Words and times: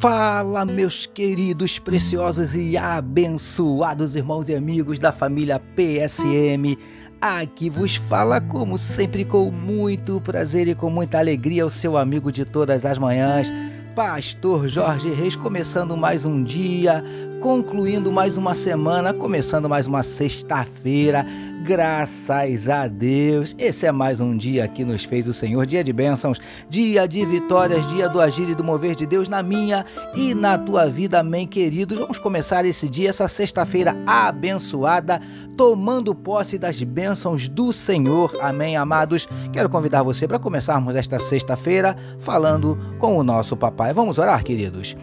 Fala, 0.00 0.64
meus 0.64 1.06
queridos, 1.06 1.80
preciosos 1.80 2.54
e 2.54 2.76
abençoados 2.76 4.14
irmãos 4.14 4.48
e 4.48 4.54
amigos 4.54 4.96
da 4.96 5.10
família 5.10 5.58
PSM. 5.58 6.78
Aqui 7.20 7.68
vos 7.68 7.96
fala, 7.96 8.40
como 8.40 8.78
sempre, 8.78 9.24
com 9.24 9.50
muito 9.50 10.20
prazer 10.20 10.68
e 10.68 10.74
com 10.76 10.88
muita 10.88 11.18
alegria, 11.18 11.66
o 11.66 11.70
seu 11.70 11.96
amigo 11.96 12.30
de 12.30 12.44
todas 12.44 12.84
as 12.84 12.96
manhãs, 12.96 13.52
Pastor 13.96 14.68
Jorge 14.68 15.10
Reis, 15.10 15.34
começando 15.34 15.96
mais 15.96 16.24
um 16.24 16.44
dia, 16.44 17.02
concluindo 17.40 18.10
mais 18.10 18.36
uma 18.36 18.54
semana, 18.54 19.14
começando 19.14 19.68
mais 19.68 19.86
uma 19.86 20.02
sexta-feira. 20.02 21.24
Graças 21.62 22.68
a 22.68 22.86
Deus, 22.86 23.54
esse 23.58 23.84
é 23.84 23.92
mais 23.92 24.20
um 24.20 24.36
dia 24.36 24.66
que 24.66 24.84
nos 24.84 25.04
fez 25.04 25.26
o 25.26 25.34
Senhor, 25.34 25.66
dia 25.66 25.84
de 25.84 25.92
bênçãos, 25.92 26.38
dia 26.68 27.06
de 27.06 27.24
vitórias, 27.24 27.86
dia 27.88 28.08
do 28.08 28.20
agir 28.20 28.48
e 28.48 28.54
do 28.54 28.64
mover 28.64 28.94
de 28.94 29.04
Deus 29.04 29.28
na 29.28 29.42
minha 29.42 29.84
e 30.14 30.34
na 30.34 30.56
tua 30.56 30.86
vida, 30.88 31.20
amém, 31.20 31.46
queridos. 31.46 31.98
Vamos 31.98 32.18
começar 32.18 32.64
esse 32.64 32.88
dia, 32.88 33.10
essa 33.10 33.28
sexta-feira 33.28 33.96
abençoada, 34.06 35.20
tomando 35.56 36.14
posse 36.14 36.58
das 36.58 36.82
bênçãos 36.82 37.48
do 37.48 37.72
Senhor, 37.72 38.34
amém, 38.40 38.76
amados. 38.76 39.28
Quero 39.52 39.68
convidar 39.68 40.02
você 40.02 40.26
para 40.26 40.38
começarmos 40.38 40.96
esta 40.96 41.20
sexta-feira 41.20 41.96
falando 42.18 42.78
com 42.98 43.16
o 43.16 43.22
nosso 43.22 43.56
papai. 43.56 43.92
Vamos 43.92 44.16
orar, 44.16 44.42
queridos. 44.42 44.96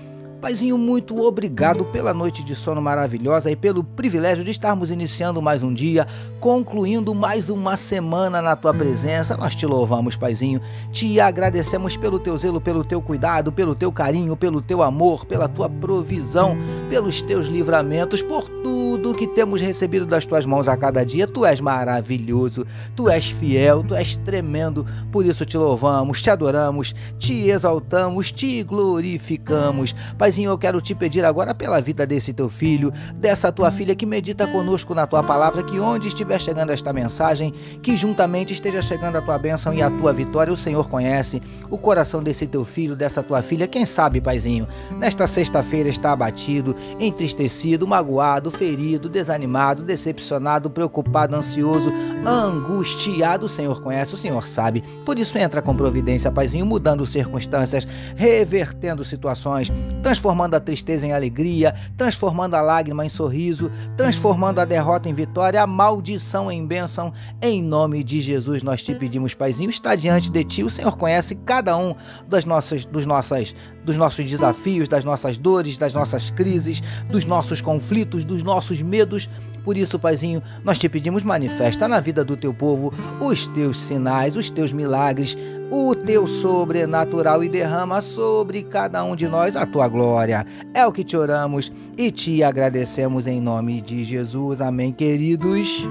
Paizinho, 0.46 0.78
muito 0.78 1.20
obrigado 1.24 1.86
pela 1.86 2.14
noite 2.14 2.44
de 2.44 2.56
sono 2.56 2.80
maravilhosa 2.80 3.50
e 3.50 3.56
pelo 3.56 3.84
privilégio 3.84 4.44
de 4.44 4.52
estarmos 4.52 4.92
iniciando 4.92 5.42
mais 5.42 5.64
um 5.64 5.74
dia, 5.74 6.06
concluindo 6.40 7.16
mais 7.16 7.50
uma 7.50 7.76
semana 7.76 8.44
na 8.44 8.56
tua 8.56 8.72
presença. 8.72 9.36
Nós 9.36 9.56
te 9.56 9.66
louvamos, 9.66 10.16
Paizinho, 10.16 10.62
te 10.92 11.20
agradecemos 11.20 11.98
pelo 11.98 12.20
teu 12.20 12.38
zelo, 12.38 12.62
pelo 12.62 12.84
teu 12.84 13.02
cuidado, 13.02 13.52
pelo 13.52 13.74
teu 13.74 13.92
carinho, 13.92 14.38
pelo 14.38 14.62
teu 14.62 14.84
amor, 14.84 15.26
pela 15.26 15.50
tua 15.50 15.68
provisão, 15.68 16.56
pelos 16.92 17.24
teus 17.24 17.48
livramentos, 17.48 18.22
por 18.22 18.48
tudo 18.48 19.16
que 19.16 19.26
temos 19.26 19.62
recebido 19.62 20.06
das 20.06 20.28
tuas 20.28 20.46
mãos 20.46 20.68
a 20.68 20.78
cada 20.78 21.04
dia. 21.04 21.26
Tu 21.26 21.44
és 21.44 21.60
maravilhoso, 21.60 22.68
tu 22.96 23.10
és 23.10 23.32
fiel, 23.32 23.82
tu 23.82 23.96
és 23.96 24.16
tremendo. 24.18 24.86
Por 25.12 25.26
isso 25.26 25.44
te 25.44 25.58
louvamos, 25.58 26.22
te 26.22 26.30
adoramos, 26.30 26.94
te 27.18 27.50
exaltamos, 27.50 28.32
te 28.32 28.62
glorificamos. 28.62 29.96
Paizinho, 30.20 30.35
Paizinho, 30.36 30.52
eu 30.52 30.58
quero 30.58 30.82
te 30.82 30.94
pedir 30.94 31.24
agora 31.24 31.56
pela 31.56 31.80
vida 31.80 32.06
desse 32.06 32.34
teu 32.34 32.50
filho, 32.50 32.92
dessa 33.16 33.54
tua 33.54 33.72
filha 33.72 33.96
que 33.96 34.06
medita 34.06 34.46
conosco 34.46 34.94
na 34.94 35.08
tua 35.08 35.24
palavra, 35.24 35.64
que 35.64 35.80
onde 35.80 36.10
estiver 36.10 36.42
chegando 36.42 36.72
esta 36.72 36.92
mensagem, 36.92 37.54
que 37.82 37.96
juntamente 37.96 38.54
esteja 38.54 38.82
chegando 38.82 39.18
a 39.18 39.22
tua 39.22 39.38
bênção 39.38 39.74
e 39.74 39.82
a 39.82 39.90
tua 39.90 40.12
vitória. 40.12 40.52
O 40.52 40.58
Senhor 40.58 40.90
conhece 40.90 41.42
o 41.70 41.78
coração 41.78 42.22
desse 42.22 42.46
teu 42.46 42.66
filho, 42.66 42.98
dessa 42.98 43.24
tua 43.24 43.42
filha. 43.42 43.66
Quem 43.66 43.86
sabe, 43.86 44.20
Paizinho, 44.20 44.68
nesta 45.00 45.26
sexta-feira 45.26 45.88
está 45.88 46.12
abatido, 46.12 46.76
entristecido, 47.00 47.88
magoado, 47.88 48.52
ferido, 48.52 49.08
desanimado, 49.08 49.84
decepcionado, 49.86 50.70
preocupado, 50.70 51.34
ansioso, 51.34 51.90
angustiado. 52.26 53.46
O 53.46 53.50
Senhor 53.50 53.82
conhece, 53.82 54.14
o 54.14 54.18
Senhor 54.18 54.48
sabe. 54.48 54.84
Por 55.06 55.20
isso 55.20 55.38
entra 55.38 55.62
com 55.62 55.76
providência, 55.76 56.32
Paizinho, 56.32 56.66
mudando 56.66 57.06
circunstâncias, 57.06 57.88
revertendo 58.16 59.04
situações, 59.04 59.72
transformando 60.02 60.56
a 60.56 60.60
tristeza 60.60 61.06
em 61.06 61.14
alegria, 61.14 61.76
transformando 61.96 62.56
a 62.56 62.62
lágrima 62.62 63.06
em 63.06 63.10
sorriso, 63.10 63.72
transformando 63.96 64.60
a 64.60 64.66
derrota 64.66 65.10
em 65.10 65.14
vitória, 65.14 65.62
a 65.62 65.68
maldição 65.68 66.52
em 66.52 66.66
bênção. 66.66 67.14
Em 67.42 67.62
nome 67.62 68.04
de 68.04 68.22
Jesus 68.22 68.64
nós 68.64 68.82
te 68.82 68.94
pedimos, 68.96 69.34
Paizinho, 69.34 69.70
está 69.70 69.96
diante 69.96 70.32
de 70.32 70.44
ti. 70.44 70.64
O 70.64 70.70
Senhor 70.70 70.96
conhece 70.98 71.36
cada 71.36 71.78
um 71.78 71.96
das 72.28 72.46
nossas, 72.46 72.86
dos, 72.86 73.06
nossas, 73.06 73.56
dos 73.86 73.96
nossos 73.96 74.30
desafios, 74.30 74.88
das 74.88 75.06
nossas 75.06 75.38
dores, 75.38 75.78
das 75.78 75.94
nossas 75.94 76.32
crises, 76.32 76.82
dos 77.10 77.24
nossos 77.24 77.62
conflitos, 77.62 78.26
dos 78.26 78.44
nossos 78.44 78.82
medos. 78.82 79.30
Por 79.64 79.78
isso, 79.78 79.98
Paizinho, 79.98 80.44
nós 80.64 80.78
te 80.78 80.90
pedimos, 80.90 81.24
manifesta 81.24 81.88
na 81.88 82.00
vida 82.00 82.24
do 82.24 82.36
teu 82.36 82.54
povo 82.54 82.94
os 83.20 83.48
teus 83.48 83.78
sinais, 83.78 84.36
os 84.36 84.50
teus 84.50 84.72
milagres, 84.72 85.38
o 85.72 85.96
teu 85.96 86.28
sobrenatural 86.28 87.44
e 87.44 87.50
derrama 87.50 88.02
sobre 88.02 88.64
cada 88.64 89.04
um 89.04 89.16
de 89.16 89.28
nós 89.28 89.56
a 89.56 89.66
tua 89.66 89.88
glória. 89.88 90.46
É 90.74 90.86
o 90.86 90.92
que 90.92 91.04
te 91.04 91.18
oramos 91.18 91.72
e 91.98 92.12
te 92.12 92.44
agradecemos 92.44 93.26
em 93.26 93.42
nome 93.42 93.82
de 93.82 94.04
Jesus. 94.04 94.62
Amém, 94.62 94.92
queridos. 94.92 95.88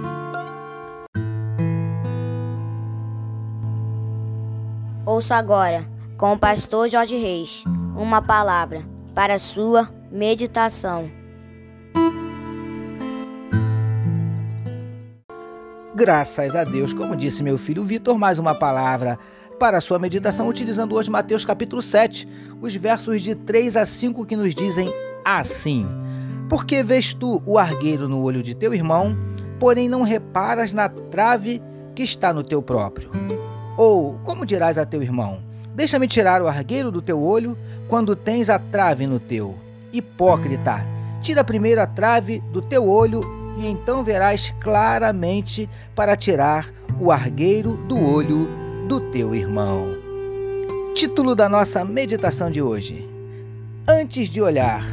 Ouça 5.04 5.36
agora, 5.36 5.84
com 6.16 6.32
o 6.32 6.38
pastor 6.38 6.88
Jorge 6.88 7.16
Reis, 7.16 7.62
uma 7.96 8.20
palavra 8.20 8.82
para 9.14 9.38
sua 9.38 9.88
meditação. 10.10 11.08
Graças 15.94 16.56
a 16.56 16.64
Deus, 16.64 16.92
como 16.92 17.14
disse 17.14 17.42
meu 17.42 17.56
filho 17.56 17.84
Vitor, 17.84 18.18
mais 18.18 18.38
uma 18.38 18.54
palavra 18.54 19.16
para 19.60 19.80
sua 19.80 19.98
meditação, 19.98 20.48
utilizando 20.48 20.96
hoje 20.96 21.08
Mateus 21.08 21.44
capítulo 21.44 21.80
7, 21.80 22.28
os 22.60 22.74
versos 22.74 23.22
de 23.22 23.36
3 23.36 23.76
a 23.76 23.86
5 23.86 24.26
que 24.26 24.34
nos 24.34 24.54
dizem 24.56 24.92
assim: 25.24 25.86
Porque 26.48 26.82
vês 26.82 27.14
tu 27.14 27.40
o 27.46 27.58
argueiro 27.58 28.08
no 28.08 28.20
olho 28.20 28.42
de 28.42 28.56
teu 28.56 28.74
irmão, 28.74 29.16
porém 29.60 29.88
não 29.88 30.02
reparas 30.02 30.72
na 30.72 30.88
trave 30.88 31.62
que 31.94 32.02
está 32.02 32.34
no 32.34 32.42
teu 32.42 32.60
próprio? 32.60 33.08
Ou 33.78 34.18
como 34.24 34.44
dirás 34.44 34.76
a 34.76 34.84
teu 34.84 35.00
irmão: 35.00 35.40
Deixa-me 35.74 36.06
tirar 36.06 36.40
o 36.40 36.46
argueiro 36.46 36.90
do 36.90 37.02
teu 37.02 37.20
olho, 37.20 37.58
quando 37.88 38.14
tens 38.14 38.48
a 38.48 38.58
trave 38.58 39.06
no 39.06 39.18
teu? 39.18 39.58
Hipócrita, 39.92 40.86
tira 41.20 41.42
primeiro 41.42 41.80
a 41.80 41.86
trave 41.86 42.40
do 42.52 42.62
teu 42.62 42.88
olho, 42.88 43.22
e 43.58 43.66
então 43.66 44.04
verás 44.04 44.54
claramente 44.60 45.68
para 45.94 46.16
tirar 46.16 46.72
o 47.00 47.10
argueiro 47.10 47.74
do 47.88 47.98
olho 47.98 48.48
do 48.86 49.00
teu 49.00 49.34
irmão. 49.34 49.96
Título 50.94 51.34
da 51.34 51.48
nossa 51.48 51.84
meditação 51.84 52.50
de 52.50 52.62
hoje: 52.62 53.08
Antes 53.88 54.28
de 54.28 54.40
olhar 54.40 54.84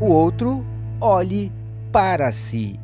o 0.00 0.06
outro, 0.06 0.64
olhe 0.98 1.52
para 1.92 2.32
si. 2.32 2.80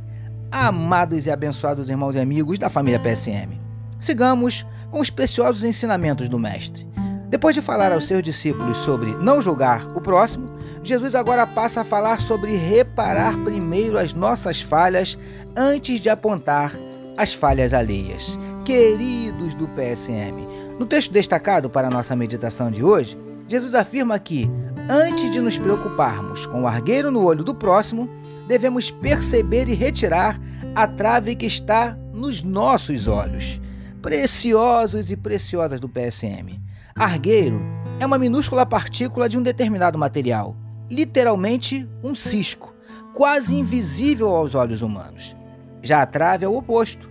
Amados 0.51 1.27
e 1.27 1.31
abençoados 1.31 1.89
irmãos 1.89 2.17
e 2.17 2.21
amigos 2.21 2.59
da 2.59 2.69
família 2.69 3.01
PSM, 3.01 3.59
sigamos 3.99 4.67
com 4.91 5.01
os 5.01 5.11
preciosos 5.11 5.65
ensinamentos 5.65 6.29
do 6.29 6.39
Mestre. 6.39 6.87
Depois 7.29 7.55
de 7.55 7.63
falar 7.63 7.93
aos 7.93 8.07
seus 8.07 8.23
discípulos 8.23 8.77
sobre 8.79 9.15
não 9.17 9.43
julgar 9.43 9.87
o 9.97 10.01
próximo, 10.01 10.49
Jesus 10.83 11.15
agora 11.15 11.47
passa 11.47 11.81
a 11.81 11.85
falar 11.85 12.21
sobre 12.21 12.57
reparar 12.57 13.37
primeiro 13.43 13.99
as 13.99 14.15
nossas 14.15 14.61
falhas 14.61 15.19
antes 15.57 16.01
de 16.01 16.09
apontar 16.09 16.73
as 17.17 17.35
falhas 17.35 17.75
alheias. 17.75 18.39
Queridos 18.65 19.55
do 19.55 19.67
PSM, 19.69 20.47
no 20.79 20.87
texto 20.87 21.13
destacado 21.13 21.69
para 21.69 21.89
a 21.89 21.91
nossa 21.91 22.15
meditação 22.15 22.71
de 22.71 22.85
hoje, 22.85 23.19
Jesus 23.49 23.75
afirma 23.75 24.19
que, 24.19 24.49
antes 24.89 25.33
de 25.33 25.41
nos 25.41 25.59
preocuparmos 25.59 26.47
com 26.47 26.63
o 26.63 26.67
argueiro 26.67 27.11
no 27.11 27.25
olho 27.25 27.43
do 27.43 27.55
próximo, 27.55 28.09
devemos 28.47 28.91
perceber 28.91 29.69
e 29.69 29.75
retirar 29.75 30.41
a 30.75 30.87
trave 30.87 31.35
que 31.35 31.47
está 31.47 31.97
nos 32.13 32.43
nossos 32.43 33.09
olhos. 33.09 33.61
Preciosos 34.01 35.11
e 35.11 35.17
preciosas 35.17 35.81
do 35.81 35.89
PSM. 35.89 36.66
Argueiro 36.99 37.61
é 38.01 38.07
uma 38.07 38.17
minúscula 38.17 38.65
partícula 38.65 39.29
de 39.29 39.37
um 39.37 39.43
determinado 39.43 39.99
material, 39.99 40.57
literalmente 40.91 41.87
um 42.03 42.15
cisco, 42.15 42.73
quase 43.13 43.55
invisível 43.55 44.35
aos 44.35 44.55
olhos 44.55 44.81
humanos. 44.81 45.37
Já 45.83 46.01
a 46.01 46.07
trave 46.07 46.47
é 46.47 46.49
o 46.49 46.57
oposto, 46.57 47.11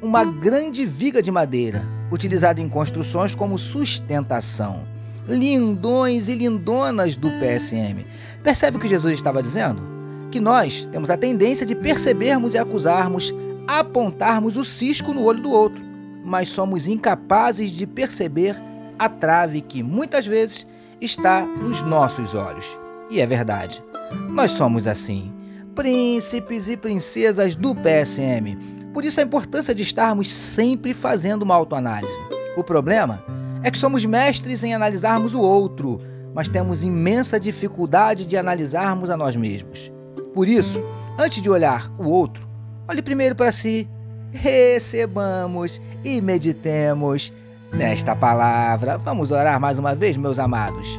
uma 0.00 0.24
grande 0.24 0.86
viga 0.86 1.20
de 1.20 1.30
madeira, 1.30 1.84
utilizada 2.10 2.62
em 2.62 2.68
construções 2.68 3.34
como 3.34 3.58
sustentação. 3.58 4.84
Lindões 5.28 6.28
e 6.28 6.34
lindonas 6.34 7.14
do 7.14 7.28
PSM. 7.32 8.06
Percebe 8.42 8.78
o 8.78 8.80
que 8.80 8.88
Jesus 8.88 9.12
estava 9.12 9.42
dizendo? 9.42 9.82
Que 10.30 10.40
nós 10.40 10.86
temos 10.86 11.10
a 11.10 11.16
tendência 11.16 11.66
de 11.66 11.74
percebermos 11.74 12.54
e 12.54 12.58
acusarmos, 12.58 13.34
apontarmos 13.68 14.56
o 14.56 14.64
cisco 14.64 15.12
no 15.12 15.24
olho 15.24 15.42
do 15.42 15.52
outro, 15.52 15.84
mas 16.24 16.48
somos 16.48 16.86
incapazes 16.86 17.70
de 17.70 17.86
perceber 17.86 18.56
a 18.98 19.08
trave 19.08 19.60
que 19.60 19.82
muitas 19.82 20.26
vezes 20.26 20.66
está 21.00 21.44
nos 21.44 21.82
nossos 21.82 22.34
olhos. 22.34 22.66
E 23.10 23.20
é 23.20 23.26
verdade. 23.26 23.82
Nós 24.30 24.52
somos 24.52 24.86
assim, 24.86 25.32
príncipes 25.74 26.68
e 26.68 26.76
princesas 26.76 27.54
do 27.54 27.74
PSM 27.74 28.76
por 28.96 29.04
isso 29.04 29.20
a 29.20 29.22
importância 29.22 29.74
de 29.74 29.82
estarmos 29.82 30.32
sempre 30.32 30.94
fazendo 30.94 31.42
uma 31.42 31.54
autoanálise. 31.54 32.18
O 32.56 32.64
problema 32.64 33.22
é 33.62 33.70
que 33.70 33.76
somos 33.76 34.02
mestres 34.06 34.64
em 34.64 34.72
analisarmos 34.72 35.34
o 35.34 35.40
outro, 35.42 36.00
mas 36.34 36.48
temos 36.48 36.82
imensa 36.82 37.38
dificuldade 37.38 38.24
de 38.24 38.38
analisarmos 38.38 39.10
a 39.10 39.16
nós 39.18 39.36
mesmos. 39.36 39.92
Por 40.32 40.48
isso, 40.48 40.82
antes 41.18 41.42
de 41.42 41.50
olhar 41.50 41.92
o 41.98 42.08
outro, 42.08 42.48
olhe 42.88 43.02
primeiro 43.02 43.34
para 43.34 43.52
si, 43.52 43.86
recebamos 44.32 45.78
e 46.02 46.18
meditemos 46.22 47.30
nesta 47.72 48.14
palavra. 48.14 48.98
Vamos 48.98 49.30
orar 49.30 49.60
mais 49.60 49.78
uma 49.78 49.94
vez, 49.94 50.16
meus 50.16 50.38
amados. 50.38 50.98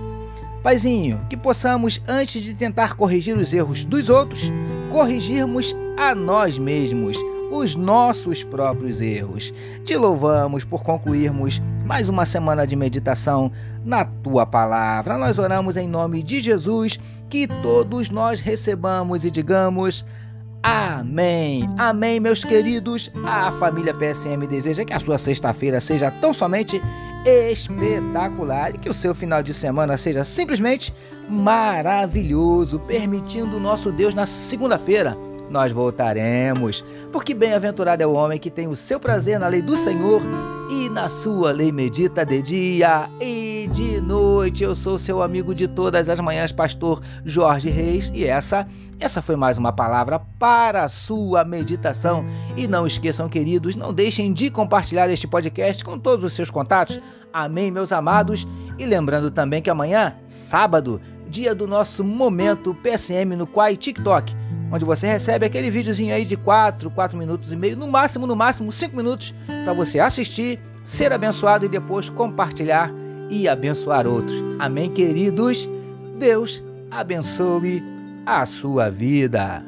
Paizinho, 0.64 1.22
que 1.30 1.38
possamos, 1.38 2.02
antes 2.08 2.44
de 2.44 2.54
tentar 2.54 2.96
corrigir 2.96 3.38
os 3.38 3.54
erros 3.54 3.86
dos 3.86 4.10
outros, 4.10 4.52
corrigirmos 4.92 5.76
a 5.98 6.14
nós 6.14 6.58
mesmos 6.58 7.18
os 7.52 7.76
nossos 7.76 8.44
próprios 8.44 9.00
erros. 9.00 9.54
Te 9.86 9.96
louvamos 9.96 10.64
por 10.66 10.84
concluirmos 10.84 11.62
mais 11.86 12.10
uma 12.10 12.26
semana 12.26 12.68
de 12.68 12.76
meditação 12.76 13.52
na 13.86 14.04
tua 14.04 14.46
palavra. 14.46 15.18
Nós 15.18 15.38
oramos 15.38 15.78
em 15.78 15.88
nome 15.88 16.22
de 16.22 16.42
Jesus, 16.42 17.00
que 17.30 17.48
todos 17.62 18.10
nós 18.10 18.40
recebamos 18.40 19.24
e 19.24 19.32
digamos. 19.32 20.06
Amém. 20.68 21.70
Amém, 21.78 22.20
meus 22.20 22.44
queridos. 22.44 23.10
A 23.26 23.54
família 23.54 23.94
PSM 23.94 24.46
deseja 24.46 24.84
que 24.84 24.92
a 24.92 25.00
sua 25.00 25.18
sexta-feira 25.18 25.80
seja 25.80 26.12
tão 26.12 26.34
somente 26.34 26.82
espetacular 27.26 28.76
e 28.76 28.78
que 28.78 28.90
o 28.90 28.94
seu 28.94 29.16
final 29.16 29.42
de 29.42 29.54
semana 29.54 29.98
seja 29.98 30.26
simplesmente 30.26 30.94
maravilhoso, 31.30 32.80
permitindo 32.82 33.56
o 33.56 33.60
nosso 33.62 33.94
Deus 33.94 34.14
na 34.14 34.26
segunda-feira 34.26 35.18
nós 35.50 35.72
voltaremos. 35.72 36.84
Porque 37.12 37.34
bem-aventurado 37.34 38.04
é 38.04 38.08
o 38.08 38.14
homem 38.14 38.40
que 38.40 38.50
tem 38.50 38.68
o 38.68 38.76
seu 38.76 39.00
prazer 39.00 39.40
na 39.40 39.48
lei 39.48 39.62
do 39.62 39.78
Senhor 39.78 40.22
e 40.70 40.90
na 40.90 41.08
sua 41.10 41.52
lei 41.52 41.72
medita 41.72 42.26
de 42.26 42.42
dia 42.42 43.10
e 43.22 43.70
de 43.72 44.02
noite. 44.02 44.64
Eu 44.64 44.76
sou 44.76 44.98
seu 44.98 45.22
amigo 45.22 45.56
de 45.56 45.68
todas 45.68 46.10
as 46.10 46.20
manhãs, 46.20 46.52
pastor 46.52 47.02
Jorge 47.26 47.70
Reis, 47.70 48.12
e 48.14 48.26
essa 48.26 48.68
essa 49.00 49.22
foi 49.22 49.36
mais 49.36 49.60
uma 49.60 49.72
palavra 49.72 50.20
para 50.40 50.84
a 50.84 50.90
sua 50.90 51.46
meditação. 51.46 52.26
E 52.56 52.68
não 52.68 52.88
esqueçam, 52.88 53.30
queridos, 53.30 53.76
não 53.76 53.94
deixem 53.94 54.34
de 54.34 54.50
compartilhar 54.50 55.08
este 55.08 55.28
podcast 55.28 55.84
com 55.84 56.00
todos 56.00 56.26
os 56.26 56.34
seus 56.34 56.50
contatos. 56.50 57.00
Amém, 57.32 57.70
meus 57.70 57.92
amados. 57.92 58.48
E 58.80 58.88
lembrando 58.88 59.30
também 59.30 59.62
que 59.62 59.70
amanhã, 59.70 60.16
sábado, 60.28 61.00
dia 61.30 61.54
do 61.54 61.68
nosso 61.68 62.04
momento 62.04 62.74
PSM 62.74 63.36
no 63.36 63.46
Quai 63.46 63.78
TikTok 63.78 64.36
onde 64.72 64.86
você 64.86 65.08
recebe 65.08 65.46
aquele 65.46 65.70
videozinho 65.70 66.14
aí 66.14 66.26
de 66.26 66.36
4, 66.36 66.90
4 66.92 67.18
minutos 67.18 67.52
e 67.52 67.56
meio, 67.56 67.78
no 67.78 67.88
máximo, 67.88 68.28
no 68.28 68.36
máximo 68.36 68.72
5 68.72 68.96
minutos, 68.96 69.34
para 69.64 69.74
você 69.74 70.00
assistir, 70.00 70.60
ser 70.84 71.12
abençoado 71.12 71.66
e 71.66 71.70
depois 71.70 72.10
compartilhar 72.10 72.92
e 73.30 73.48
abençoar 73.48 74.08
outros. 74.08 74.36
Amém, 74.60 74.90
queridos? 74.90 75.70
Deus 76.18 76.64
abençoe 76.90 77.84
a 78.26 78.46
sua 78.46 78.90
vida. 78.90 79.64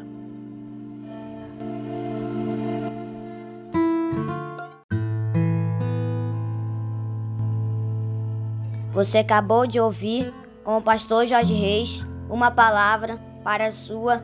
Você 8.92 9.20
acabou 9.20 9.66
de 9.66 9.80
ouvir 9.80 10.34
com 10.64 10.78
o 10.78 10.82
pastor 10.82 11.26
Jorge 11.26 11.54
Reis 11.54 12.06
uma 12.30 12.52
palavra 12.52 13.18
para 13.44 13.68
a 13.68 13.72
sua 13.72 14.24